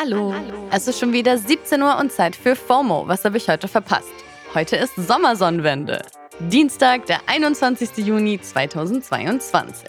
Hallo. 0.00 0.32
Es 0.70 0.86
ist 0.86 1.00
schon 1.00 1.12
wieder 1.12 1.36
17 1.36 1.82
Uhr 1.82 1.98
und 1.98 2.12
Zeit 2.12 2.36
für 2.36 2.54
FOMO. 2.54 3.08
Was 3.08 3.24
habe 3.24 3.36
ich 3.36 3.48
heute 3.48 3.66
verpasst? 3.66 4.12
Heute 4.54 4.76
ist 4.76 4.94
Sommersonnenwende. 4.94 6.02
Dienstag, 6.38 7.06
der 7.06 7.18
21. 7.26 8.06
Juni 8.06 8.40
2022. 8.40 9.88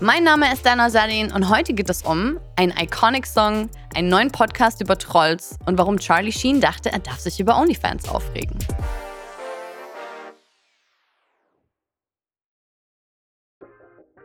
Mein 0.00 0.24
Name 0.24 0.52
ist 0.52 0.66
Dana 0.66 0.90
Salin 0.90 1.30
und 1.30 1.48
heute 1.48 1.72
geht 1.72 1.88
es 1.88 2.02
um 2.02 2.40
einen 2.56 2.72
Iconic-Song, 2.76 3.70
einen 3.94 4.08
neuen 4.08 4.32
Podcast 4.32 4.80
über 4.80 4.98
Trolls 4.98 5.56
und 5.66 5.78
warum 5.78 5.98
Charlie 6.00 6.32
Sheen 6.32 6.60
dachte, 6.60 6.90
er 6.90 6.98
darf 6.98 7.20
sich 7.20 7.38
über 7.38 7.60
OnlyFans 7.60 8.08
aufregen. 8.08 8.58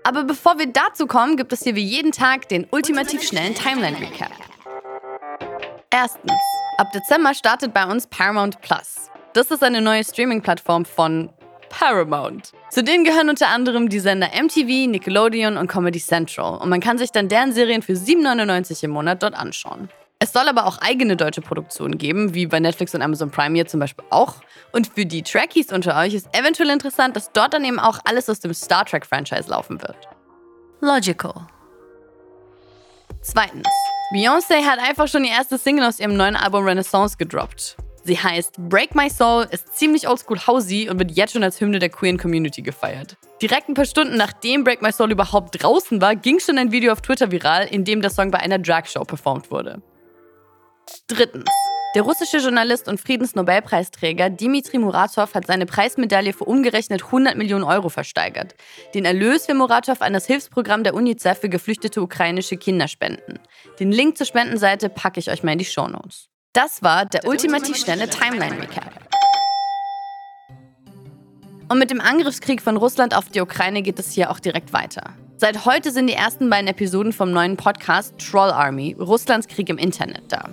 Aber 0.03 0.23
bevor 0.23 0.57
wir 0.57 0.67
dazu 0.67 1.05
kommen, 1.05 1.37
gibt 1.37 1.53
es 1.53 1.63
hier 1.63 1.75
wie 1.75 1.83
jeden 1.83 2.11
Tag 2.11 2.49
den 2.49 2.67
ultimativ 2.71 3.21
schnellen 3.23 3.53
Timeline-Recap. 3.53 4.31
Erstens. 5.91 6.31
Ab 6.77 6.91
Dezember 6.93 7.33
startet 7.35 7.73
bei 7.73 7.85
uns 7.85 8.07
Paramount 8.07 8.61
Plus. 8.61 9.11
Das 9.33 9.51
ist 9.51 9.63
eine 9.63 9.81
neue 9.81 10.03
Streaming-Plattform 10.03 10.85
von 10.85 11.29
Paramount. 11.69 12.51
Zu 12.69 12.83
denen 12.83 13.03
gehören 13.03 13.29
unter 13.29 13.49
anderem 13.49 13.89
die 13.89 13.99
Sender 13.99 14.29
MTV, 14.33 14.89
Nickelodeon 14.89 15.57
und 15.57 15.67
Comedy 15.67 15.99
Central. 15.99 16.57
Und 16.59 16.69
man 16.69 16.79
kann 16.79 16.97
sich 16.97 17.11
dann 17.11 17.29
deren 17.29 17.53
Serien 17.53 17.81
für 17.81 17.93
7,99 17.93 18.85
im 18.85 18.91
Monat 18.91 19.21
dort 19.21 19.35
anschauen. 19.35 19.89
Es 20.23 20.33
soll 20.33 20.47
aber 20.47 20.67
auch 20.67 20.77
eigene 20.77 21.17
deutsche 21.17 21.41
Produktionen 21.41 21.97
geben, 21.97 22.35
wie 22.35 22.45
bei 22.45 22.59
Netflix 22.59 22.93
und 22.93 23.01
Amazon 23.01 23.31
Prime 23.31 23.55
hier 23.55 23.65
zum 23.65 23.79
Beispiel 23.79 24.05
auch. 24.11 24.35
Und 24.71 24.85
für 24.85 25.07
die 25.07 25.23
Trekkies 25.23 25.73
unter 25.73 25.97
euch 25.97 26.13
ist 26.13 26.29
eventuell 26.37 26.69
interessant, 26.69 27.15
dass 27.15 27.31
dort 27.31 27.55
dann 27.55 27.65
eben 27.65 27.79
auch 27.79 27.97
alles 28.05 28.29
aus 28.29 28.39
dem 28.39 28.53
Star 28.53 28.85
Trek-Franchise 28.85 29.49
laufen 29.49 29.81
wird. 29.81 29.97
Logical. 30.79 31.47
Zweitens. 33.21 33.67
Beyoncé 34.13 34.63
hat 34.63 34.77
einfach 34.77 35.07
schon 35.07 35.23
die 35.23 35.29
erste 35.29 35.57
Single 35.57 35.85
aus 35.85 35.99
ihrem 35.99 36.15
neuen 36.15 36.35
Album 36.35 36.65
Renaissance 36.65 37.17
gedroppt. 37.17 37.77
Sie 38.03 38.19
heißt 38.19 38.57
Break 38.69 38.93
My 38.93 39.09
Soul, 39.09 39.47
ist 39.49 39.75
ziemlich 39.75 40.07
oldschool 40.07 40.39
housey 40.45 40.87
und 40.87 40.99
wird 40.99 41.13
jetzt 41.13 41.33
schon 41.33 41.43
als 41.43 41.59
Hymne 41.59 41.79
der 41.79 41.89
queeren 41.89 42.19
Community 42.19 42.61
gefeiert. 42.61 43.17
Direkt 43.41 43.69
ein 43.69 43.73
paar 43.73 43.85
Stunden 43.85 44.17
nachdem 44.17 44.63
Break 44.63 44.83
My 44.83 44.91
Soul 44.91 45.11
überhaupt 45.11 45.63
draußen 45.63 45.99
war, 45.99 46.15
ging 46.15 46.39
schon 46.39 46.59
ein 46.59 46.71
Video 46.71 46.91
auf 46.93 47.01
Twitter 47.01 47.31
viral, 47.31 47.65
in 47.65 47.85
dem 47.85 48.03
der 48.03 48.11
Song 48.11 48.29
bei 48.29 48.37
einer 48.37 48.59
Drag-Show 48.59 49.03
performt 49.03 49.49
wurde. 49.49 49.81
Drittens. 51.07 51.49
Der 51.93 52.03
russische 52.03 52.37
Journalist 52.37 52.87
und 52.87 53.01
Friedensnobelpreisträger 53.01 54.29
Dimitri 54.29 54.77
Muratov 54.77 55.35
hat 55.35 55.45
seine 55.45 55.65
Preismedaille 55.65 56.31
für 56.31 56.45
umgerechnet 56.45 57.03
100 57.03 57.35
Millionen 57.35 57.65
Euro 57.65 57.89
versteigert. 57.89 58.55
Den 58.93 59.03
Erlös 59.03 59.49
will 59.49 59.55
Muratov 59.55 60.01
an 60.01 60.13
das 60.13 60.25
Hilfsprogramm 60.25 60.85
der 60.85 60.93
UNICEF 60.93 61.39
für 61.39 61.49
geflüchtete 61.49 62.01
ukrainische 62.01 62.55
Kinder 62.55 62.87
spenden. 62.87 63.39
Den 63.79 63.91
Link 63.91 64.17
zur 64.17 64.25
Spendenseite 64.25 64.87
packe 64.87 65.19
ich 65.19 65.29
euch 65.29 65.43
mal 65.43 65.51
in 65.51 65.59
die 65.59 65.65
Shownotes. 65.65 66.29
Das 66.53 66.81
war 66.81 67.05
der, 67.05 67.21
der 67.21 67.29
ultimativ 67.29 67.75
schnelle 67.75 68.07
Timeline-Recap. 68.07 69.11
Und 71.67 71.77
mit 71.77 71.89
dem 71.89 71.99
Angriffskrieg 71.99 72.61
von 72.61 72.77
Russland 72.77 73.15
auf 73.15 73.27
die 73.27 73.41
Ukraine 73.41 73.81
geht 73.81 73.99
es 73.99 74.11
hier 74.11 74.31
auch 74.31 74.39
direkt 74.39 74.71
weiter. 74.71 75.13
Seit 75.35 75.65
heute 75.65 75.91
sind 75.91 76.07
die 76.07 76.13
ersten 76.13 76.49
beiden 76.49 76.67
Episoden 76.67 77.11
vom 77.11 77.31
neuen 77.31 77.57
Podcast 77.57 78.13
Troll 78.17 78.51
Army, 78.51 78.95
Russlands 78.97 79.47
Krieg 79.47 79.67
im 79.69 79.77
Internet 79.77 80.23
da. 80.29 80.49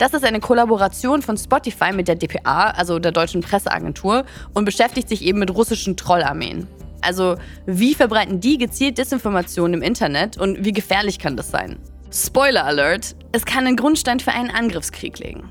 Das 0.00 0.14
ist 0.14 0.24
eine 0.24 0.40
Kollaboration 0.40 1.20
von 1.20 1.36
Spotify 1.36 1.92
mit 1.92 2.08
der 2.08 2.14
DPA, 2.14 2.70
also 2.70 2.98
der 2.98 3.12
deutschen 3.12 3.42
Presseagentur, 3.42 4.24
und 4.54 4.64
beschäftigt 4.64 5.10
sich 5.10 5.22
eben 5.22 5.38
mit 5.38 5.54
russischen 5.54 5.94
Trollarmeen. 5.94 6.66
Also, 7.02 7.34
wie 7.66 7.94
verbreiten 7.94 8.40
die 8.40 8.56
gezielt 8.56 8.96
Desinformationen 8.96 9.74
im 9.74 9.82
Internet 9.82 10.38
und 10.38 10.64
wie 10.64 10.72
gefährlich 10.72 11.18
kann 11.18 11.36
das 11.36 11.50
sein? 11.50 11.78
Spoiler 12.10 12.64
Alert: 12.64 13.14
Es 13.32 13.44
kann 13.44 13.66
einen 13.66 13.76
Grundstein 13.76 14.20
für 14.20 14.32
einen 14.32 14.48
Angriffskrieg 14.48 15.18
legen. 15.18 15.50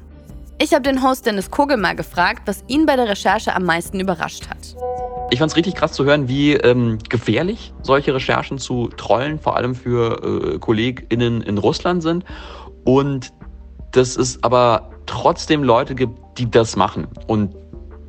Ich 0.59 0.73
habe 0.73 0.81
den 0.81 1.03
Host 1.03 1.28
Dennis 1.28 1.52
Kogel 1.52 1.78
mal 1.78 1.95
gefragt, 1.95 2.41
was 2.45 2.63
ihn 2.68 2.88
bei 2.88 2.95
der 2.95 3.07
Recherche 3.07 3.56
am 3.56 3.66
meisten 3.66 4.00
überrascht 4.00 4.50
hat. 4.50 4.75
Ich 5.29 5.38
fand 5.38 5.51
es 5.51 5.57
richtig 5.57 5.75
krass 5.75 5.91
zu 5.91 6.06
hören, 6.06 6.28
wie 6.28 6.53
ähm, 6.53 6.97
gefährlich 7.07 7.72
solche 7.84 8.16
Recherchen 8.16 8.57
zu 8.57 8.88
Trollen, 8.97 9.38
vor 9.38 9.57
allem 9.57 9.75
für 9.75 10.56
äh, 10.56 10.57
KollegInnen 10.57 11.41
in 11.41 11.59
Russland 11.59 12.01
sind. 12.01 12.25
Und 12.84 13.31
dass 13.91 14.16
es 14.16 14.41
aber 14.44 14.89
trotzdem 15.05 15.63
Leute 15.63 15.95
gibt, 15.95 16.17
die 16.38 16.50
das 16.50 16.75
machen. 16.75 17.07
Und 17.27 17.55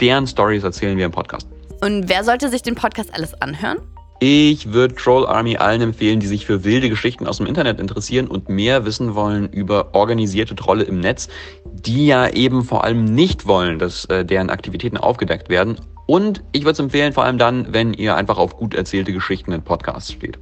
deren 0.01 0.27
Stories 0.27 0.63
erzählen 0.63 0.97
wir 0.97 1.07
im 1.07 1.13
Podcast. 1.13 1.49
Und 1.81 2.09
wer 2.09 2.25
sollte 2.25 2.49
sich 2.49 2.63
den 2.63 2.75
Podcast 2.75 3.15
alles 3.15 3.35
anhören? 3.41 3.79
Ich 4.23 4.75
würde 4.75 4.95
Troll 4.95 5.27
Army 5.27 5.57
allen 5.57 5.81
empfehlen, 5.81 6.21
die 6.21 6.27
sich 6.27 6.45
für 6.45 6.63
wilde 6.63 6.91
Geschichten 6.91 7.27
aus 7.27 7.39
dem 7.39 7.47
Internet 7.47 7.81
interessieren 7.81 8.29
und 8.29 8.51
mehr 8.51 8.85
wissen 8.85 9.15
wollen 9.15 9.51
über 9.51 9.95
organisierte 9.95 10.55
Trolle 10.55 10.85
im 10.85 11.01
Netz, 11.01 11.29
die 11.65 12.07
ja 12.07 12.29
eben 12.29 12.63
vor 12.63 12.85
allem 12.85 13.05
nicht 13.05 13.47
wollen, 13.47 13.79
dass 13.79 14.05
äh, 14.07 14.23
deren 14.23 14.51
Aktivitäten 14.51 14.99
aufgedeckt 14.99 15.49
werden. 15.49 15.81
Und 16.07 16.43
ich 16.53 16.65
würde 16.65 16.73
es 16.73 16.79
empfehlen, 16.81 17.15
vor 17.15 17.25
allem 17.25 17.39
dann, 17.39 17.73
wenn 17.73 17.95
ihr 17.95 18.15
einfach 18.15 18.37
auf 18.37 18.59
gut 18.59 18.75
erzählte 18.75 19.15
Geschichten 19.15 19.53
in 19.53 19.63
Podcasts 19.63 20.13
steht. 20.13 20.39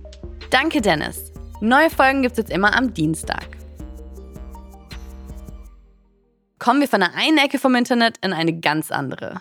Danke, 0.51 0.81
Dennis. 0.81 1.33
Neue 1.61 1.91
Folgen 1.91 2.23
gibt 2.23 2.33
es 2.33 2.39
jetzt 2.39 2.51
immer 2.51 2.77
am 2.77 2.93
Dienstag. 2.95 3.58
Kommen 6.69 6.83
wir 6.83 6.89
von 6.89 7.01
der 7.01 7.15
einen 7.15 7.39
Ecke 7.39 7.59
vom 7.59 7.75
Internet 7.75 8.17
in 8.21 8.35
eine 8.35 8.61
ganz 8.61 8.91
andere. 8.91 9.41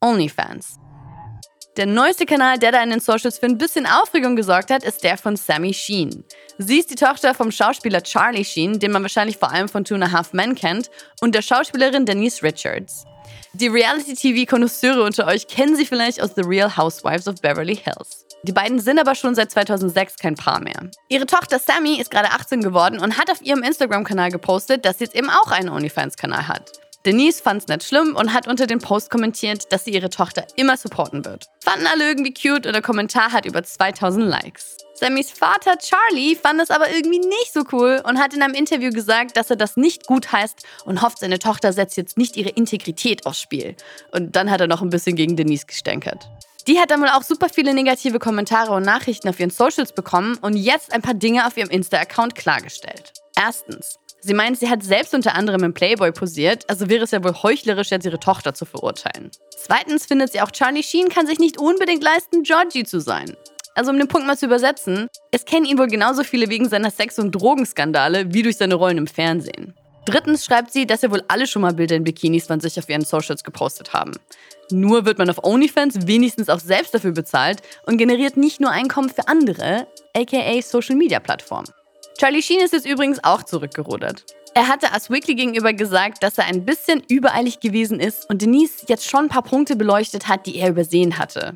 OnlyFans. 0.00 0.78
Der 1.76 1.86
neueste 1.86 2.26
Kanal, 2.26 2.60
der 2.60 2.70
da 2.70 2.80
in 2.80 2.90
den 2.90 3.00
Socials 3.00 3.40
für 3.40 3.46
ein 3.46 3.58
bisschen 3.58 3.86
Aufregung 3.86 4.36
gesorgt 4.36 4.70
hat, 4.70 4.84
ist 4.84 5.02
der 5.02 5.18
von 5.18 5.34
Sammy 5.34 5.74
Sheen. 5.74 6.22
Sie 6.58 6.78
ist 6.78 6.88
die 6.88 6.94
Tochter 6.94 7.34
vom 7.34 7.50
Schauspieler 7.50 8.04
Charlie 8.04 8.44
Sheen, 8.44 8.78
den 8.78 8.92
man 8.92 9.02
wahrscheinlich 9.02 9.36
vor 9.36 9.50
allem 9.50 9.68
von 9.68 9.84
Two 9.84 9.96
and 9.96 10.04
a 10.04 10.12
Half 10.12 10.32
Men 10.32 10.54
kennt, 10.54 10.92
und 11.20 11.34
der 11.34 11.42
Schauspielerin 11.42 12.06
Denise 12.06 12.40
Richards. 12.44 13.04
Die 13.52 13.66
Reality-TV-Konnoisseure 13.66 15.02
unter 15.02 15.26
euch 15.26 15.48
kennen 15.48 15.74
sie 15.74 15.86
vielleicht 15.86 16.22
aus 16.22 16.36
The 16.36 16.42
Real 16.42 16.76
Housewives 16.76 17.26
of 17.26 17.40
Beverly 17.42 17.74
Hills. 17.74 18.26
Die 18.42 18.52
beiden 18.52 18.80
sind 18.80 18.98
aber 18.98 19.14
schon 19.14 19.34
seit 19.34 19.50
2006 19.50 20.16
kein 20.16 20.34
Paar 20.34 20.60
mehr. 20.60 20.88
Ihre 21.08 21.26
Tochter 21.26 21.58
Sammy 21.58 22.00
ist 22.00 22.10
gerade 22.10 22.30
18 22.30 22.62
geworden 22.62 22.98
und 22.98 23.18
hat 23.18 23.30
auf 23.30 23.42
ihrem 23.42 23.62
Instagram-Kanal 23.62 24.30
gepostet, 24.30 24.86
dass 24.86 24.98
sie 24.98 25.04
jetzt 25.04 25.14
eben 25.14 25.28
auch 25.28 25.50
einen 25.50 25.68
OnlyFans-Kanal 25.68 26.48
hat. 26.48 26.72
Denise 27.04 27.42
fand 27.42 27.62
es 27.62 27.68
nicht 27.68 27.84
schlimm 27.84 28.14
und 28.14 28.32
hat 28.32 28.46
unter 28.46 28.66
dem 28.66 28.78
Post 28.78 29.10
kommentiert, 29.10 29.72
dass 29.72 29.84
sie 29.84 29.90
ihre 29.90 30.10
Tochter 30.10 30.46
immer 30.56 30.76
supporten 30.76 31.24
wird. 31.24 31.46
Fanden 31.64 31.86
alle 31.86 32.08
irgendwie 32.08 32.34
cute 32.34 32.66
und 32.66 32.72
der 32.72 32.82
Kommentar 32.82 33.32
hat 33.32 33.46
über 33.46 33.62
2000 33.62 34.26
Likes. 34.26 34.76
Sammys 34.94 35.30
Vater 35.30 35.78
Charlie 35.78 36.36
fand 36.36 36.60
es 36.60 36.70
aber 36.70 36.90
irgendwie 36.90 37.20
nicht 37.20 37.52
so 37.54 37.64
cool 37.72 38.02
und 38.04 38.18
hat 38.18 38.34
in 38.34 38.42
einem 38.42 38.52
Interview 38.52 38.90
gesagt, 38.90 39.36
dass 39.38 39.48
er 39.48 39.56
das 39.56 39.78
nicht 39.78 40.06
gut 40.06 40.30
heißt 40.30 40.62
und 40.84 41.00
hofft, 41.00 41.20
seine 41.20 41.38
Tochter 41.38 41.72
setzt 41.72 41.96
jetzt 41.96 42.18
nicht 42.18 42.36
ihre 42.36 42.50
Integrität 42.50 43.24
aufs 43.24 43.40
Spiel. 43.40 43.76
Und 44.12 44.36
dann 44.36 44.50
hat 44.50 44.60
er 44.60 44.66
noch 44.66 44.82
ein 44.82 44.90
bisschen 44.90 45.16
gegen 45.16 45.36
Denise 45.36 45.64
gestänkert. 45.64 46.28
Die 46.66 46.78
hat 46.78 46.90
dann 46.90 47.00
wohl 47.00 47.08
auch 47.08 47.22
super 47.22 47.48
viele 47.48 47.74
negative 47.74 48.18
Kommentare 48.18 48.72
und 48.72 48.82
Nachrichten 48.82 49.28
auf 49.28 49.40
ihren 49.40 49.50
Socials 49.50 49.92
bekommen 49.92 50.36
und 50.42 50.56
jetzt 50.56 50.92
ein 50.92 51.02
paar 51.02 51.14
Dinge 51.14 51.46
auf 51.46 51.56
ihrem 51.56 51.70
Insta-Account 51.70 52.34
klargestellt. 52.34 53.12
Erstens, 53.36 53.98
sie 54.20 54.34
meint, 54.34 54.58
sie 54.58 54.68
hat 54.68 54.82
selbst 54.82 55.14
unter 55.14 55.34
anderem 55.34 55.64
im 55.64 55.74
Playboy 55.74 56.12
posiert, 56.12 56.68
also 56.68 56.88
wäre 56.88 57.04
es 57.04 57.12
ja 57.12 57.24
wohl 57.24 57.34
heuchlerisch, 57.42 57.90
jetzt 57.90 58.04
ihre 58.04 58.20
Tochter 58.20 58.52
zu 58.54 58.66
verurteilen. 58.66 59.30
Zweitens 59.56 60.06
findet 60.06 60.32
sie 60.32 60.40
auch, 60.42 60.50
Charlie 60.50 60.82
Sheen 60.82 61.08
kann 61.08 61.26
sich 61.26 61.38
nicht 61.38 61.58
unbedingt 61.58 62.02
leisten, 62.02 62.42
Georgie 62.42 62.84
zu 62.84 63.00
sein. 63.00 63.36
Also 63.74 63.92
um 63.92 63.98
den 63.98 64.08
Punkt 64.08 64.26
mal 64.26 64.36
zu 64.36 64.46
übersetzen, 64.46 65.08
es 65.30 65.44
kennen 65.44 65.64
ihn 65.64 65.78
wohl 65.78 65.86
genauso 65.86 66.24
viele 66.24 66.50
wegen 66.50 66.68
seiner 66.68 66.90
Sex- 66.90 67.18
und 67.18 67.32
Drogenskandale 67.32 68.34
wie 68.34 68.42
durch 68.42 68.56
seine 68.56 68.74
Rollen 68.74 68.98
im 68.98 69.06
Fernsehen. 69.06 69.74
Drittens 70.06 70.44
schreibt 70.44 70.72
sie, 70.72 70.86
dass 70.86 71.02
ja 71.02 71.10
wohl 71.10 71.22
alle 71.28 71.46
schon 71.46 71.62
mal 71.62 71.74
Bilder 71.74 71.96
in 71.96 72.04
Bikinis 72.04 72.46
von 72.46 72.60
sich 72.60 72.78
auf 72.78 72.88
ihren 72.88 73.04
Socials 73.04 73.44
gepostet 73.44 73.92
haben. 73.92 74.12
Nur 74.70 75.04
wird 75.04 75.18
man 75.18 75.28
auf 75.30 75.44
OnlyFans 75.44 76.06
wenigstens 76.06 76.48
auch 76.48 76.60
selbst 76.60 76.94
dafür 76.94 77.12
bezahlt 77.12 77.60
und 77.86 77.98
generiert 77.98 78.36
nicht 78.36 78.60
nur 78.60 78.70
Einkommen 78.70 79.10
für 79.10 79.28
andere, 79.28 79.86
aka 80.16 80.62
Social 80.62 80.96
Media 80.96 81.20
Plattformen. 81.20 81.68
Charlie 82.18 82.42
Sheen 82.42 82.60
ist 82.60 82.72
jetzt 82.72 82.86
übrigens 82.86 83.22
auch 83.24 83.42
zurückgerudert. 83.42 84.24
Er 84.52 84.66
hatte 84.66 84.88
Us 84.92 85.10
Weekly 85.10 85.36
gegenüber 85.36 85.72
gesagt, 85.72 86.24
dass 86.24 86.36
er 86.36 86.46
ein 86.46 86.64
bisschen 86.64 87.02
übereilig 87.08 87.60
gewesen 87.60 88.00
ist 88.00 88.28
und 88.28 88.42
Denise 88.42 88.84
jetzt 88.88 89.08
schon 89.08 89.26
ein 89.26 89.28
paar 89.28 89.44
Punkte 89.44 89.76
beleuchtet 89.76 90.26
hat, 90.26 90.44
die 90.44 90.56
er 90.56 90.70
übersehen 90.70 91.18
hatte. 91.18 91.54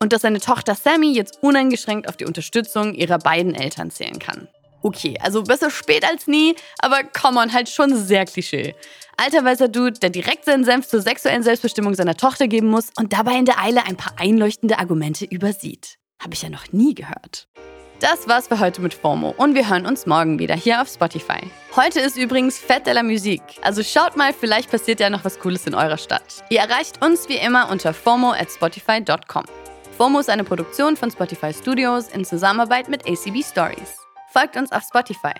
Und 0.00 0.12
dass 0.12 0.22
seine 0.22 0.40
Tochter 0.40 0.74
Sammy 0.74 1.12
jetzt 1.12 1.42
uneingeschränkt 1.42 2.08
auf 2.08 2.18
die 2.18 2.26
Unterstützung 2.26 2.92
ihrer 2.94 3.18
beiden 3.18 3.54
Eltern 3.54 3.90
zählen 3.90 4.18
kann. 4.18 4.48
Okay, 4.82 5.18
also 5.20 5.42
besser 5.42 5.70
spät 5.70 6.04
als 6.08 6.26
nie, 6.26 6.54
aber 6.78 7.02
come 7.04 7.40
on, 7.40 7.52
halt 7.52 7.68
schon 7.68 7.96
sehr 7.96 8.24
Klischee. 8.24 8.74
Alter 9.16 9.44
weißer 9.44 9.68
Dude, 9.68 9.98
der 9.98 10.10
direkt 10.10 10.44
seinen 10.44 10.64
Senf 10.64 10.86
zur 10.86 11.00
sexuellen 11.00 11.42
Selbstbestimmung 11.42 11.94
seiner 11.94 12.16
Tochter 12.16 12.48
geben 12.48 12.68
muss 12.68 12.90
und 12.96 13.12
dabei 13.12 13.36
in 13.38 13.46
der 13.46 13.58
Eile 13.58 13.84
ein 13.86 13.96
paar 13.96 14.14
einleuchtende 14.18 14.78
Argumente 14.78 15.24
übersieht. 15.24 15.96
Habe 16.22 16.34
ich 16.34 16.42
ja 16.42 16.50
noch 16.50 16.72
nie 16.72 16.94
gehört. 16.94 17.48
Das 18.00 18.28
war's 18.28 18.48
für 18.48 18.60
heute 18.60 18.82
mit 18.82 18.92
FOMO 18.92 19.34
und 19.38 19.54
wir 19.54 19.70
hören 19.70 19.86
uns 19.86 20.04
morgen 20.04 20.38
wieder 20.38 20.54
hier 20.54 20.82
auf 20.82 20.88
Spotify. 20.88 21.40
Heute 21.74 22.00
ist 22.00 22.18
übrigens 22.18 22.58
Fête 22.58 22.84
de 22.84 22.92
la 22.92 23.02
Musique, 23.02 23.58
also 23.62 23.82
schaut 23.82 24.16
mal, 24.16 24.34
vielleicht 24.34 24.70
passiert 24.70 25.00
ja 25.00 25.08
noch 25.08 25.24
was 25.24 25.38
Cooles 25.38 25.66
in 25.66 25.74
eurer 25.74 25.96
Stadt. 25.96 26.44
Ihr 26.50 26.60
erreicht 26.60 27.02
uns 27.02 27.26
wie 27.30 27.36
immer 27.36 27.70
unter 27.70 27.94
FOMO 27.94 28.32
at 28.32 28.50
spotify.com. 28.50 29.44
FOMO 29.96 30.18
ist 30.20 30.28
eine 30.28 30.44
Produktion 30.44 30.94
von 30.94 31.10
Spotify 31.10 31.54
Studios 31.54 32.08
in 32.08 32.26
Zusammenarbeit 32.26 32.90
mit 32.90 33.08
ACB 33.08 33.42
Stories. 33.42 34.05
Folgt 34.36 34.56
uns 34.58 34.70
auf 34.70 34.82
Spotify. 34.82 35.32